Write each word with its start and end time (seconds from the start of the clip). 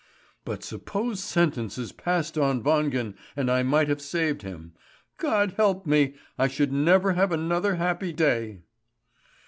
"But 0.45 0.63
suppose 0.63 1.19
sentence 1.23 1.77
is 1.77 1.91
passed 1.91 2.35
on 2.35 2.63
Wangen, 2.63 3.13
and 3.35 3.51
I 3.51 3.61
might 3.61 3.87
have 3.87 4.01
saved 4.01 4.41
him! 4.41 4.73
God 5.17 5.53
help 5.57 5.85
me! 5.85 6.15
I 6.39 6.47
should 6.47 6.73
never 6.73 7.13
have 7.13 7.31
another 7.31 7.75
happy 7.75 8.11
day." 8.11 8.63